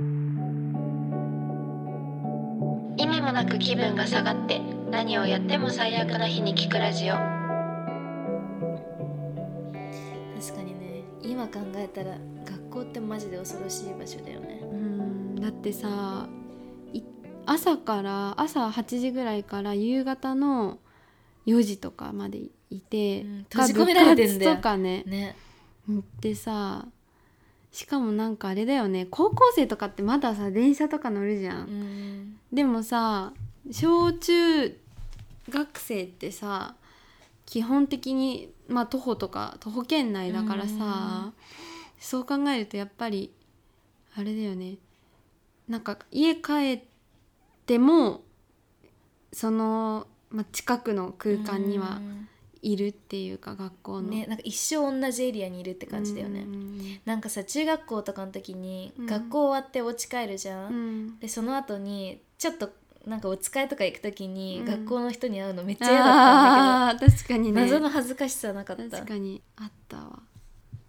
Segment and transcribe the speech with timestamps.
[0.00, 0.02] 意
[3.08, 4.60] 味もなく気分が下がって
[4.90, 7.14] 何をやっても最悪な日に聞くラジオ。
[7.14, 7.26] 確
[10.54, 11.02] かにね。
[11.20, 14.60] 今考えたら学校ってマジで恐ろしい場所だよね。
[14.62, 15.34] うん。
[15.34, 16.28] だってさ
[16.92, 17.02] い
[17.44, 20.78] 朝から朝8時ぐらいから夕方の
[21.46, 22.38] 4時とかまで
[22.70, 23.46] いて、うん。
[23.50, 24.50] 閉じ込められてんだよ。
[24.52, 25.02] 部活とかね。
[25.06, 25.34] ね。
[25.88, 26.86] 行ってさ
[27.78, 29.06] しかもなんかあれだよね。
[29.08, 32.38] 高校生とかってまださ電車とか乗るじゃん、うん。
[32.52, 33.32] でもさ
[33.70, 34.76] 小中
[35.48, 36.74] 学生ってさ
[37.46, 41.32] 基本的にまあ徒歩とか徒歩圏内だからさ
[42.00, 43.32] そう考えるとやっぱり
[44.16, 44.78] あれだよね。
[45.68, 46.80] なんか家帰っ
[47.64, 48.22] ても
[49.32, 52.28] その、まあ、近くの空間にはうん
[52.72, 54.08] いるっていうか学校の。
[54.08, 57.00] ねなんか一生同じエリアにいるって感じだよね、うん。
[57.04, 59.06] なんかさ中学校とかの時にうん。
[59.06, 61.18] 学校終わってお家帰るじゃん、うん。
[61.18, 62.70] でその後にちょっと
[63.06, 64.64] なんかお使いとか行く時にうん。
[64.66, 67.62] 学校の人に会うのめっちゃ嫌だったんだあー確かにけど、ね。
[67.62, 68.84] 謎の恥ずかしさなかった。
[68.88, 70.20] 確かにあったわ。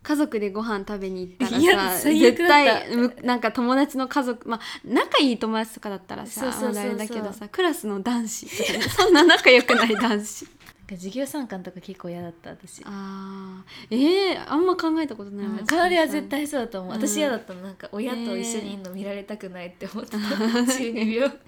[0.01, 6.73] 家族でご飯食べに行ったらさ最悪絶対むなんか友達の家族まあ仲いい友達とかだったらさそうそうそうそう。
[6.73, 10.47] まだあれだけどさクラスの男子とかねそんな仲良くない男子
[10.95, 12.81] 授業参観とか結構嫌だった私。
[12.85, 14.33] あー。
[14.33, 15.59] えー、あんま考えたことないわ。
[15.65, 17.01] 代わりは絶対そうだと思う、うん。
[17.01, 17.61] 私嫌だったの。
[17.61, 21.29] なんか親と一緒にいるの見られたくないって思ってた、ー中二病。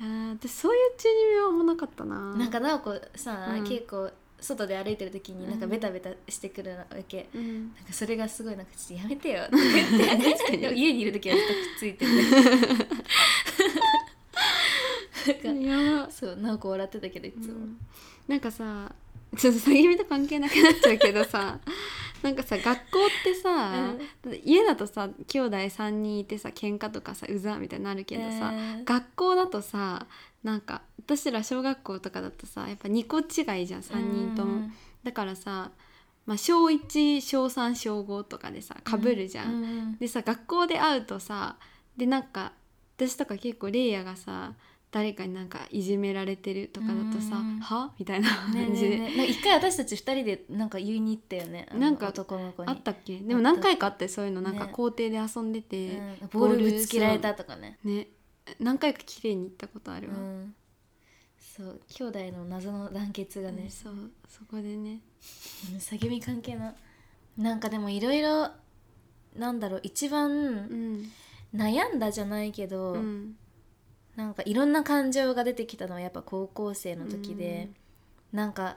[0.00, 2.34] あー私そういう中二病もなかったな。
[2.34, 3.64] なんか直子さ、うん。
[3.64, 5.70] 結構外で歩いてる時になんかうん。
[5.70, 7.72] ベタベタしてくるわけ、うん。
[7.74, 12.06] なんかそれがすごいなんかちょっとやめてよって言って 家にいる時はずっとくっついてて
[15.42, 17.78] なんかそう直子笑ってたけどいつも、うん。
[18.28, 18.92] なんかさ
[19.36, 21.58] ちょっと詐欺みと関係なくなっちゃうけどさ
[22.22, 23.94] なんかさ学校ってさ、
[24.44, 30.06] 家だとさ兄弟3人いてさ喧嘩とかさうざみたいになるけどさ、えー学校だとさ
[30.44, 34.70] なんか私ら小学校とかだとさやっぱ2個違いじゃん3人とも。
[35.02, 35.72] だからさ、
[36.26, 39.54] まあ、小1小3小5とかでさかぶるじゃん。
[39.54, 39.62] うん。
[39.62, 39.96] うん。
[39.98, 41.56] でさ学校で会うとさ
[41.96, 42.52] でなんか
[42.96, 44.54] 私とか結構レイヤがさ
[44.92, 51.66] 誰かになんかいじめられてるとかだとさ「うんは?」みたいなね感じで、ねねなんか一回私たち二人でなんか言いに行ったよね。
[51.72, 52.70] なんか男の子に。
[52.70, 53.18] あったっけ？
[53.18, 54.72] でも何回かあってそういうのなんかね。
[54.72, 56.28] 校庭で遊んでて、うん。
[56.30, 57.78] ボールぶつけられたとかね。
[57.82, 58.08] ね
[58.60, 60.54] 何回か綺麗に行ったことあるわ、うん。
[61.40, 61.80] そう。
[61.88, 64.10] 兄弟の謎の団結がね、そう。
[64.28, 65.00] そこでね。
[65.70, 66.74] うん詐欺み関係な。
[67.38, 68.50] なんかでもいろいろ
[69.36, 70.30] なんだろう一う番
[70.66, 71.10] ん。
[71.54, 73.38] 悩んだじゃないけど、うん
[74.22, 77.68] なんかいろんな感情が出てきたのはやっぱ高校生の時で、
[78.32, 78.76] なんか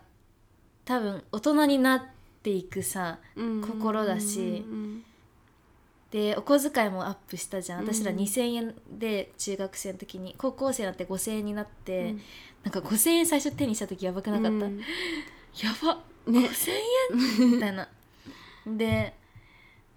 [0.85, 2.01] 多分大人になっ
[2.41, 3.61] ていくさうん。
[3.61, 4.65] 心だし。
[4.67, 5.03] うん
[6.11, 7.81] でお小遣いもアップしたじゃん。
[7.81, 7.93] うん。
[7.93, 12.21] 私ら2,000円で中学生の時に高校生になって5,000円になって、うん。
[12.63, 14.77] なんか5,000円最初手にした時やばくなかった、うん。
[14.77, 14.83] や
[15.83, 15.95] ば。
[16.31, 16.39] ね。
[16.39, 16.71] 5,000
[17.41, 17.51] 円？
[17.51, 17.89] みたいな。
[18.65, 19.13] で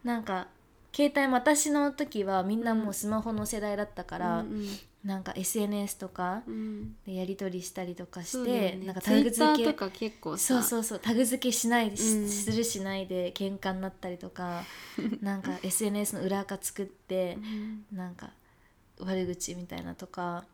[0.02, 0.48] なんか
[0.92, 4.66] 携帯も私の時はみんなもうスマホの世代だったから、うん
[5.04, 6.96] なんか SNS とかうん。
[7.06, 8.86] でやり取りしたりとかして、だよね。
[8.86, 10.54] なんかタタグ付けーとか結構さ。
[10.54, 12.28] そうそうそうタグ付けしないし,、うん。
[12.28, 14.64] するしないで喧嘩になったりとか
[15.22, 17.38] なんか SNS の裏垢作って
[17.92, 17.96] うん。
[17.96, 18.30] なんか
[18.98, 20.44] 悪口みたいなとか。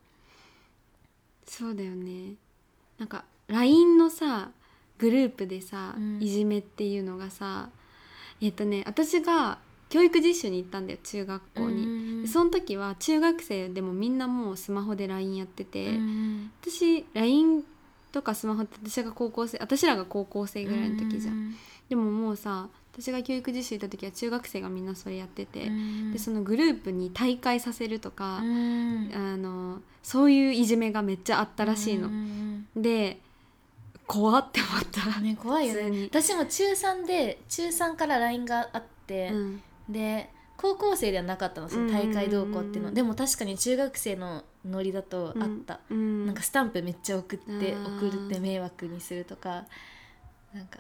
[1.47, 2.35] そうだよね。
[2.99, 4.51] なんか LINE のさ
[4.99, 6.23] グループでさ、うん。
[6.23, 7.71] いじめっていうのがさ
[8.41, 9.59] えっとね私が
[9.95, 17.63] 教育実習に行ったんだよ中学校に、でその時は中学生でもみんなもうスマホで LINE やってて、うん私 LINE
[18.11, 21.55] とかスマホって私が高校生私らが高校生ぐらいの時じゃん、うん
[21.89, 32.09] でももうさ私が教育実習行った時は中学生がみんなそれやってて、うんでそのグループに大会させるとか、うんあのそういういじめがめっちゃあったらしいの。
[32.09, 32.11] う。
[32.11, 33.21] んで
[34.09, 35.21] 怖って思った。
[35.21, 36.09] ね怖いよね。
[36.11, 49.65] 私も中3で中3から LINE があって、うんで高校生ではなかったのその大会動向っていうの、うんでも確かに中学生のノリだとあった、うんなんかスタンプめっちゃ送って送って迷惑にするとか。
[50.55, 50.79] なんか、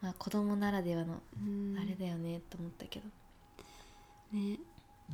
[0.00, 1.76] まあ、子供ならではのうん。
[1.76, 3.06] あれだよねと思ったけど、
[4.38, 4.58] ね。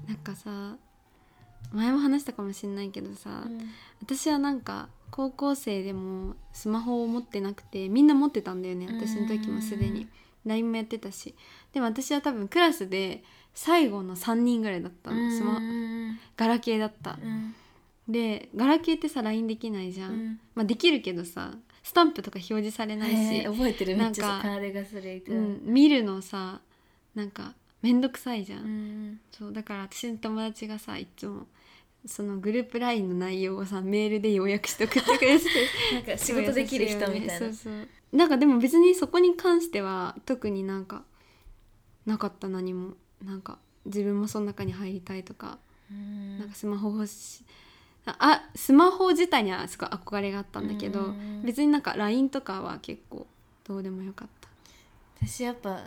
[0.06, 0.76] なんかさ
[1.72, 3.44] 前も話したかもしれないけどさ、
[4.02, 10.02] 私はなんか高校生でもスマホを持ってなくてみんな持ってたんだよね私の時もすでに。
[10.02, 10.08] うん
[10.46, 11.34] LINE もやってたし。
[11.72, 13.22] でも私は多分クラスで
[13.54, 15.30] 最後の3人ぐらいだったの。
[15.30, 17.18] スマうんガラケーだった。
[17.22, 17.54] うん。
[18.08, 20.40] でガラケーってさ LINE できないじゃん、うん。
[20.54, 23.96] まあできるけどさスタンプとか表示されないし、はい覚えてる。
[23.96, 24.42] なんか
[25.34, 26.60] うん、見るのさ
[27.14, 31.46] なんかめんどくさいじゃん、うんそうだから私の友達がさいつも
[32.06, 35.50] そのグループ LINE の内容をさメールで要約して送ってくれてて
[35.94, 37.38] なんか仕事できる人みたいな。
[37.38, 41.04] そうそうなんかでも別にそこに関しては特になんか
[42.06, 42.94] なかった何も。
[43.24, 45.58] なんか自分もその中に入りたいとか、
[45.90, 46.38] うん。
[46.38, 47.44] なんかスマホ欲し
[48.06, 51.42] あスマホ自体にはすごい憧れがあったんだけど、うん。
[51.44, 53.26] 別になんか LINE とかは結構
[53.62, 54.48] どうでもよかった。
[55.26, 55.86] 私やっぱ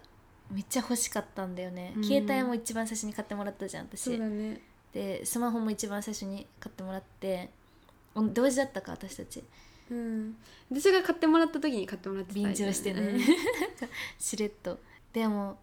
[0.52, 2.04] めっちゃ欲しかったんだよね、うん。
[2.04, 4.12] 携帯も一番最初に買ってもらったじゃん私。
[4.12, 4.62] ね
[4.94, 7.50] でスマホも一番最初に買ってもらって
[8.16, 9.44] お同時だったか私たち。
[9.92, 10.36] うん。
[10.72, 12.36] 私が買ってもらった時に買ってもらってた。
[12.40, 13.22] 便乗してね、う ん
[14.20, 14.80] しれっと。
[15.12, 15.58] でも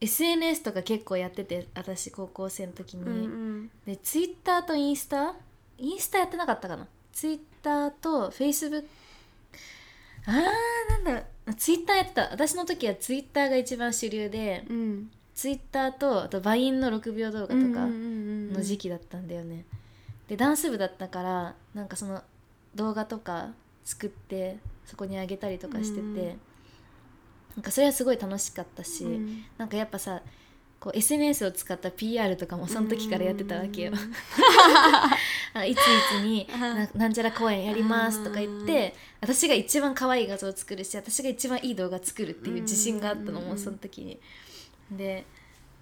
[0.00, 3.16] SNS とか結構やってて私高校生の時に、うんう
[3.62, 3.70] ん。
[3.86, 5.34] でツイッターとインスタ？
[5.78, 6.86] インスタやってなかったかな？
[7.12, 8.88] ツイッターとフェイスブック
[10.26, 11.16] あーなん
[11.46, 12.28] だツイッターやってた。
[12.30, 15.10] 私の時はツイッターが一番主流でうん。
[15.34, 17.56] ツイッターとあとバインの6秒動画とか。
[17.56, 17.88] の
[18.52, 19.64] の時期だったんだよね、
[20.28, 22.22] でダンス部だったからなんかその
[22.74, 23.50] 動画とか
[23.84, 26.16] 作ってそこにあげたりとかしてて、うん。
[26.16, 29.44] なんかそれはすごい楽しかったし、うん。
[29.56, 30.22] なんかやっぱさ
[30.80, 33.92] こう SNS を使った PR とかもその時からやってたわけよ。
[35.54, 35.80] あいつい
[36.10, 44.20] つにななんちゃら公演やりますとか言って私が一番可愛い画像を作るし私が一番いい動画作るっていう自信があったのもうんその時に。
[44.92, 45.24] で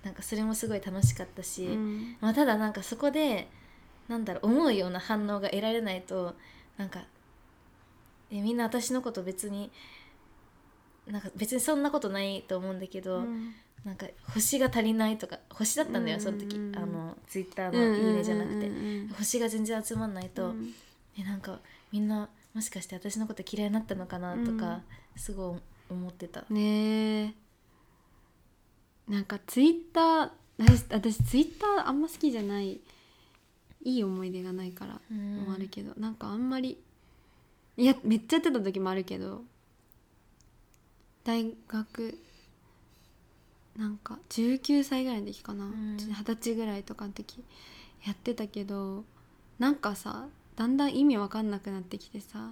[0.07, 2.17] なんかそれもすごい楽しかったし、うん。
[2.21, 3.49] まあ、ただなんかそこで
[4.07, 6.37] なんだろう思うような反応が得られないと
[6.77, 7.01] なんか
[8.31, 9.73] えみんな私のこと別に
[11.09, 13.53] なんか別にそんなことないと思うんだけど、うん。
[13.85, 20.73] なんか星が足りないとか星だったんだよその時、うんあのツイッターの「いいね」じゃなくて、うんうんうん星が全然集まんないと、うん。
[21.19, 21.59] えなんか
[21.91, 24.83] みんなもしかして私のこと嫌いになったのかなとか、
[25.17, 25.61] すごい
[25.91, 26.45] 思ってた。
[26.49, 27.46] ねえ
[29.09, 32.81] なんかツイッター私私ツイッターあんま好きじゃない
[33.85, 35.37] いい思い出がないからうん。
[35.45, 36.77] もあるけど、なんかあんまり
[37.77, 39.43] いやめっちゃやってた時もあるけど
[41.25, 42.19] 大学
[43.77, 45.67] なんか19歳ぐらいの時かな。
[45.67, 45.97] ん。
[45.99, 47.45] 二十、歳ぐらいとかの時
[48.07, 49.05] やってたけど
[49.59, 50.27] なんかさ
[50.57, 52.51] だんだん意味わかんなくなってきてさ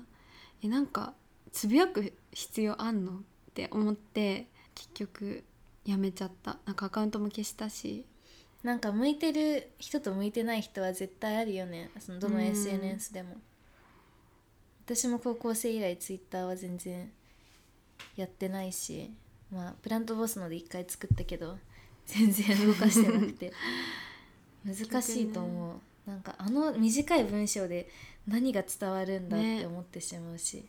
[0.63, 1.15] えなんか
[1.53, 3.13] つぶやく必要あんの？
[3.13, 3.17] っ
[3.55, 5.45] て思って結局
[5.85, 6.59] やめちゃった。
[6.67, 8.05] なんかアカウントも消したし。
[8.63, 11.91] なんか向いてる人と向いてない人は絶対あるよね。
[12.01, 12.43] そのどのうん。
[12.43, 13.37] SNS でも、
[14.87, 17.11] 私も高校生以来ツイッターは全然
[18.17, 19.11] やってないし。
[19.53, 21.59] まあプラントボスので一回作ったけど
[22.07, 23.53] 全然動かしてなくて。
[24.65, 25.77] 難しいと思
[26.07, 27.87] う、なんかあの短い文章で
[28.27, 30.65] 何が伝わるんだって思ってしまうし、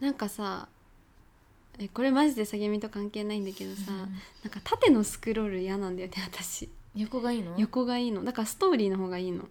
[0.00, 0.68] なんかさ
[1.78, 3.98] えこれマジで下げみと関係ないんだけどさ、うん。
[3.98, 4.08] なん
[4.50, 6.68] か縦のスクロール嫌なんだよね私。
[6.94, 7.54] 横がいいの？
[7.56, 8.24] 横がいいの。
[8.24, 9.44] だからストーリーの方がいいの。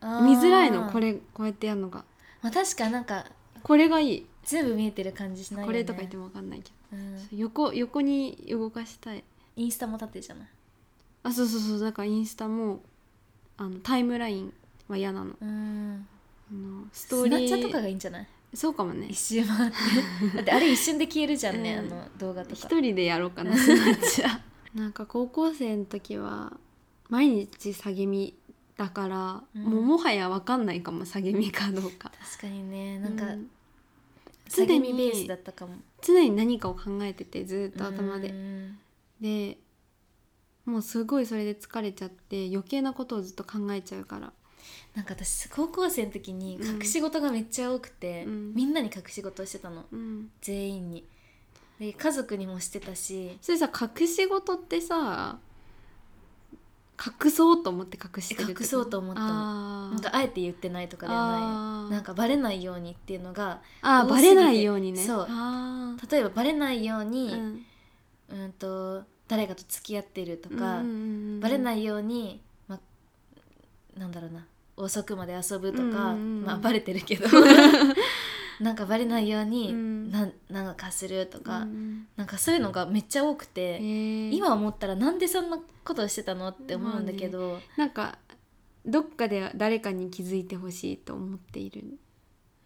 [0.00, 2.04] 見づらいのこれこうやってやるのが。
[2.40, 3.26] まあ確かなんか
[3.62, 5.66] これがいい、全部見えてる感じしないよね。
[5.66, 6.98] これとか言っても分かんないけど。
[6.98, 9.22] うん、横横に動かしたい。
[9.56, 10.48] インスタも縦じゃない？
[11.24, 12.80] あそうそうそうだからインスタも
[13.58, 14.52] あのタイムライン
[14.88, 15.34] は嫌なの。
[15.40, 16.06] うん。
[16.92, 17.32] スストーリー。
[17.32, 18.26] ナッチャーとかがいいんじゃない？
[18.54, 19.06] そうかもね。
[19.08, 19.76] 一周回って。
[20.36, 21.92] だってあれ一瞬で消えるじゃんね、うん。
[21.92, 22.54] あの動画とか。
[22.54, 24.40] 一人でやろうかなスナッチャー
[24.74, 26.56] なんか高校生の時は
[27.08, 28.34] 毎日下げ身
[28.76, 29.62] だから、うん。
[29.64, 32.12] もうもはや分かんないかも下げ身かどうか。
[32.34, 32.98] 確かにね。
[32.98, 33.50] なんか、うん。
[34.48, 35.76] 下げ身ベースだったかも。
[36.02, 38.78] 常に何かを考えててずっと頭で、うん。
[39.20, 39.56] で
[40.64, 44.32] もうすごいそれで疲れちゃって余計なことをずっと考えちゃうから
[44.94, 46.76] なんか私高校生の時にうん。
[46.76, 48.54] 隠し事がめっちゃ多くて、うん。
[48.54, 49.84] みんなに隠し事をしてたの。
[49.92, 50.30] うん。
[50.40, 51.04] 全員に。
[51.80, 53.38] で家族にもしてたし。
[53.40, 55.38] それさ隠し事ってさ
[57.24, 58.62] 隠そうと思って隠してるってこと？
[58.62, 59.90] 隠そうと思ったの。
[59.90, 61.88] なんかあえて言ってないとかではあなー。
[61.88, 65.02] いなんかバレないようにっていうのがあバレないようにね。
[65.02, 65.26] そう。
[65.28, 67.66] あ例えばバレないようーに、うん。
[68.30, 70.82] うんと誰かと付き合ってるとか、うんうんう
[71.38, 71.40] ん。
[71.40, 72.78] バレないように、ま、
[73.96, 76.44] なんだろうな遅くまで遊ぶとか、うんうんうん。
[76.44, 77.26] まあバレてるけど。
[78.60, 80.10] なんかバレないように、うん。
[80.10, 82.06] なんなんかするとか、うん。
[82.16, 84.30] なんかそういうのがめっちゃ多くへて、ー。
[84.30, 88.18] 今思ったらなんでそんなことをしてたのって思うんだけど、なんか
[88.86, 91.98] どっかで誰かに気づいてほしいと思っている。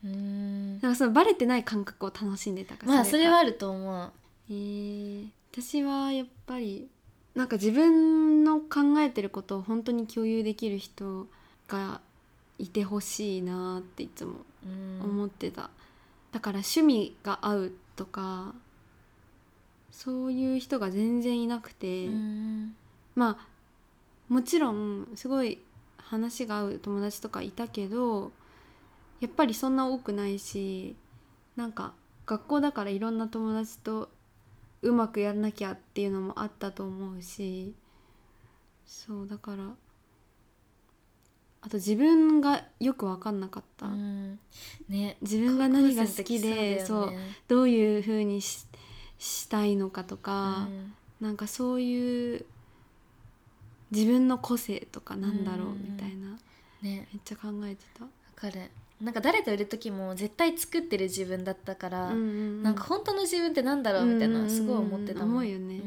[0.05, 0.81] うーん。
[0.81, 4.13] なんかそのバレてない感覚を楽しんでたからまあそれがはあると思う。
[4.51, 5.29] えー。
[5.53, 6.89] 私はやっぱり
[7.35, 11.29] なんか自分の考えてることを本当に共有できる人
[11.69, 12.01] が
[12.59, 15.01] いてほしいなっていつもうん。
[15.03, 15.71] 思ってた、
[16.33, 18.55] だから趣味が合うとか
[19.91, 22.75] そういう人が全然いなくて、うん。
[23.15, 23.47] まあ
[24.29, 25.59] もちろんすごい
[25.99, 28.33] 話が合う友達とかいたけど
[29.21, 30.97] やっぱりそんな多くないし
[31.57, 31.95] なんか
[32.27, 34.09] 学校だからいろんな友達と
[34.83, 37.75] うまくやんなきゃっていうのもあったと思うし
[38.85, 39.71] そうだから
[41.67, 44.39] あと自分がよく分かんなかった、うん。
[44.89, 45.17] ね。
[45.21, 47.13] 自分が何が好きでそう
[47.49, 48.67] どういう風にし
[49.19, 50.95] したいのかとか、うん。
[51.21, 52.45] なんかそういう
[53.91, 56.39] 自分の個性とかなんだろううんみたいな。
[56.83, 57.09] ね。
[57.13, 58.05] めっちゃ考えてた。
[58.05, 58.71] わかる。
[59.03, 65.79] なんか誰といる時も絶対作ってる自分だったから、うんなんか本当の自分ってなんだろうみたいなすごい思ってたもん、思うよね。
[65.79, 65.81] ん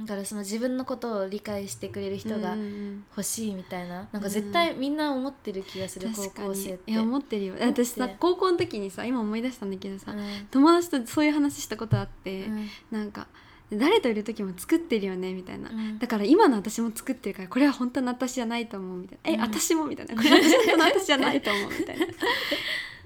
[0.00, 4.08] だからその自分のことを理解してくれる人がうんうん欲しいみたいな。
[4.12, 6.48] なんか絶対みんな思ってる気がする、高確かに。
[6.48, 6.90] 校生って。
[6.92, 7.54] いや思ってるよ。
[7.60, 10.20] 私さ高校の時にさ今思い出したんだけどさ、うん。
[10.50, 12.68] 友達とそういう話したことあって、うん。
[12.92, 13.26] なんか
[13.72, 15.98] 誰といる時も作ってるよねみたいな、うん。
[15.98, 19.54] だから今の私も作ってるからこれは本当の私じゃないと思うみたいな、うん。
[19.54, 19.86] え私も？
[19.86, 20.14] みたいな。
[20.14, 22.06] これは本当の私じゃないと思うみたいな。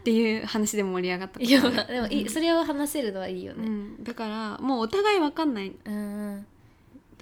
[0.03, 5.73] っていう話で盛り上がったいやでもいいそれを話せるのはいいよね、うん、だからもうお互い分かんない。
[5.85, 6.47] うんうん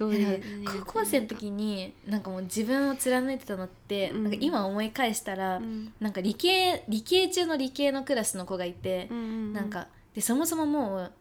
[0.01, 0.41] どういう
[0.83, 4.23] 高校生の時になんかもう自分を貫いてたのって、うん。
[4.23, 5.93] なんか今思い返したら、うん。
[5.99, 11.11] なんか理系理系中の理系のクラスの子がいてう、んなんかでそもそももう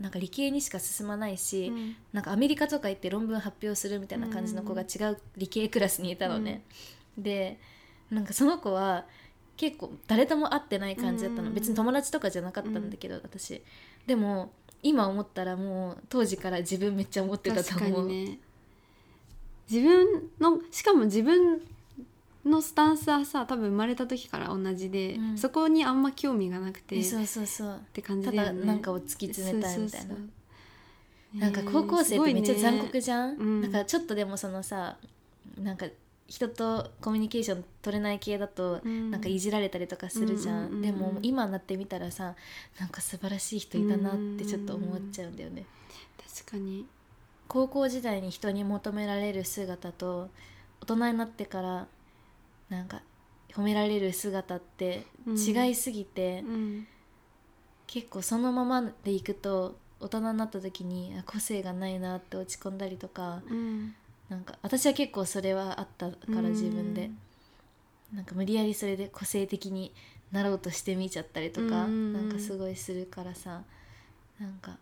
[0.00, 1.96] なんか理系にしか進まないし、うん。
[2.12, 6.62] なんかアメリカとか行って論文発表するみたいな感じの子が違う理系クラスにいたのね、
[7.18, 7.58] で
[8.12, 9.06] なんかその子は
[9.56, 11.54] 結構誰とも会ってない感じだったの、うん。
[11.54, 13.60] 別に友達とかじゃなかったんだけど、私。
[14.06, 18.38] でも今思ったらもう当時から自分めっちゃ思ってたと思う、にね。
[19.70, 21.60] 自分のしかも自分
[22.44, 25.38] のスタンスはさ多分生まれた時から同じで、うん。
[25.38, 27.80] そこにあんま興味がなくてそうそうそう。
[27.92, 30.08] て感じただよねだなんかを突き詰めたいみたいな。
[30.08, 30.40] そうそうそう。
[31.38, 34.96] なんか高校生ってめっちゃ残酷じゃん、うんだからちょっとでもそのさ
[35.56, 35.86] なんか
[36.30, 39.10] 人とコミュニケーション取れない系だと、うん。
[39.10, 40.74] なんかいじられたりとかするじゃん,、うんうんうん。
[40.76, 42.36] うんでも今になってみたらさ
[42.78, 45.66] なんか素晴らしい人いたなってちょっと思っちゃうんだよね、
[46.40, 46.86] 確かに。
[47.48, 50.30] 高校時代に人に求められる姿と
[50.80, 51.88] 大人になってから
[52.68, 53.02] なんか
[53.52, 56.86] 褒められる姿って違いすぎて、うん。
[57.88, 63.94] 結構そのままでいくと大人になった時にあ個性がないなって落ち込んだりとかうん
[64.30, 67.10] なんか私は結構それはあったから自分で、
[68.14, 69.92] なんか無理やりそれで個性的に
[70.30, 73.62] なろうとしてみちゃったりとか、うんなんかすごいするからさ
[74.38, 74.78] なんか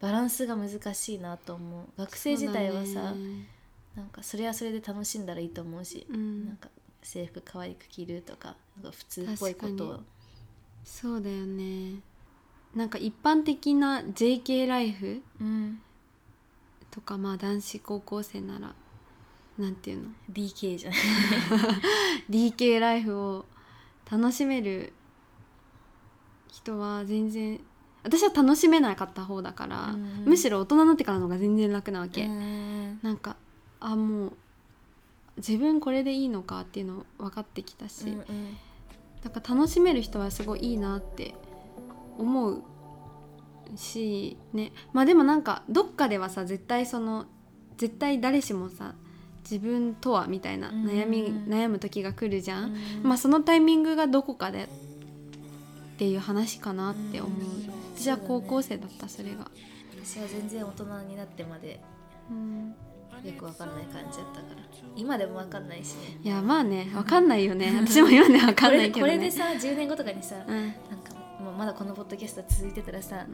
[0.00, 1.86] バランスが難しいなと思う。
[1.98, 3.46] 学生時代はさ、ね。
[3.94, 6.46] なんかそれはそれで楽しんだらいいと思うし、うん。
[6.46, 6.70] なんか
[7.02, 10.00] 制服可愛く着るとかなんか普通っぽいことを。
[10.84, 12.00] そうだよね。
[12.74, 15.82] なんか一般的な JK ライフうん
[16.90, 18.74] とかまあ男子高校生なら
[19.58, 20.98] なんていうの？DK じゃない。
[22.30, 23.44] DK ライフを
[24.10, 24.92] 楽しめる
[26.48, 27.60] 人は全然
[28.02, 32.98] 私は楽しめなかった方だから、うんむしろ大人になってからの方が全然楽なわけ、うん。
[33.02, 33.36] なんか
[33.80, 34.32] あもう
[35.36, 38.56] 自分これでいいのかっていうの分かってきたし、うんうん。
[39.22, 41.34] だから楽しめる人はすごいいいなって
[42.18, 42.62] 思う
[43.76, 44.72] しね。
[44.92, 47.26] まあでもなんかどっかではさ絶対その
[47.76, 48.94] 絶対誰しもさ
[49.42, 51.52] 自分とはみたいな悩み、うん。
[51.52, 53.02] 悩む時が来るじゃん、うん。
[53.02, 54.68] まあそのタイミングがどこかでっ
[55.98, 57.32] ていう話かなって思う、
[57.96, 59.50] 私は高校生だったそれが、
[60.02, 61.80] 私は全然大人になってまで
[62.30, 62.74] うん、
[63.24, 64.62] よくわかんない感じだったから。
[64.96, 65.94] 今でもわかんないし。
[65.94, 67.72] ねいやまあね分かんないよね。
[67.80, 69.16] 私も今ね分かんないけどね。
[69.16, 70.66] これこれでさ10年後とかにさ、うん。
[70.66, 73.26] なんかもうまだこのポッドキャスト続いてたらさ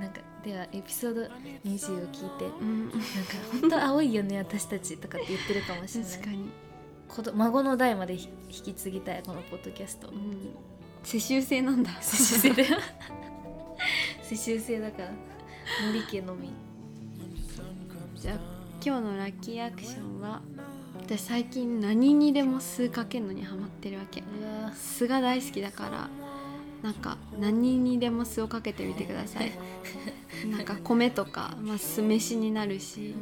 [0.00, 2.98] なんかではエピソード20を聞いてうん、なんか
[3.60, 6.12] 本当青いよね私たちとかって言ってるかもしれない。
[6.12, 6.50] 確かに、
[7.08, 10.08] 子供孫の代までひ引き継ぎたいこのポッドキャスト。
[10.08, 10.54] うん、
[11.02, 11.90] 世襲制なんだ。
[12.00, 12.62] 世襲制だ。
[12.62, 12.78] よ
[14.22, 15.10] 世襲制だから。
[15.86, 16.50] 森家のみ。
[18.16, 18.38] じゃあ
[18.84, 20.40] 今日のラッキーアクションは
[20.94, 24.22] 私最近何にでも酢かけるのにハマってるわけ。
[24.74, 26.10] 酢が大好きだから
[26.82, 29.52] なんか何にでも酢をかけてみてください。
[30.50, 33.16] なんか米とか、まあ、酢飯になるし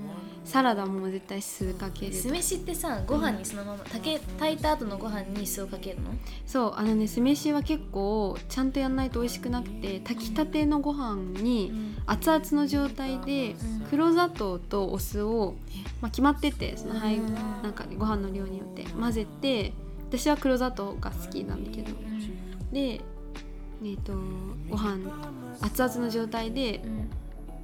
[0.44, 6.10] サラダも絶対酢かける酢飯ってさご飯にそのまま炊け炊いた後のご飯に酢をかけるの？
[6.46, 11.72] そうあのね酢飯は結構ちゃんとやんないと美味しくなくて炊きたてのご飯に
[12.04, 13.86] 熱々の状態でうん。
[13.88, 15.54] 黒砂糖とお酢を、
[16.02, 17.34] まあ、決まっててその配うん。
[17.62, 19.72] なんかご飯の量によって混ぜて
[20.08, 21.92] 私は黒砂糖が好きなんだけど。
[22.72, 23.00] で
[23.82, 24.12] えー、と
[24.70, 24.98] ご飯
[25.60, 27.10] 熱々の状態でうん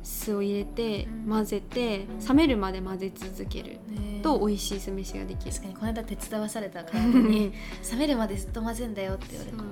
[0.04, 1.30] 酢を入れてうん。
[1.30, 3.78] 混ぜて冷めるまで混ぜ続ける
[4.22, 5.52] と美味しい酢飯ができる。
[5.52, 7.52] 確かにこの間手伝わされたからに
[7.92, 9.62] 冷めるまでずっと混ぜんだよって言われた。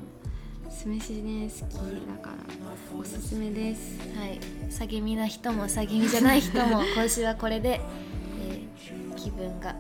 [0.71, 3.99] 酢飯ね好きだからおすすめです。
[4.17, 4.39] はい、
[4.71, 7.81] さぎみな人もさぎみじゃない人も 今週はこれで、
[8.41, 8.61] えー
[9.17, 9.75] 気分が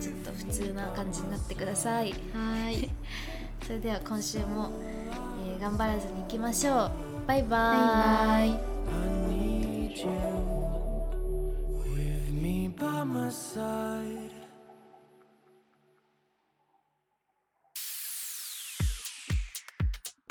[0.00, 2.12] ちょっと普通な感じになってください。
[2.32, 2.88] はい。
[3.66, 5.01] それでは今週も、えー
[5.62, 6.90] 頑張らずにいきましょう。
[7.24, 7.48] バイバイ。
[7.48, 8.72] バイバイ.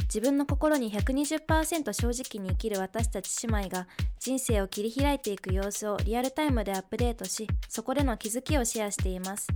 [0.04, 3.88] 自分の心に120%正直に生きる私たち姉妹が
[4.20, 9.48] 人生を切り開いていく様子をリアルタイムでアップデートしそこでの気づきをシェアしています。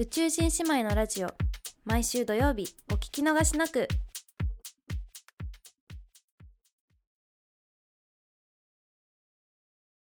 [0.00, 1.28] 宇宙人姉妹のラジオ
[1.84, 3.86] 毎週土曜日お聞き逃しなく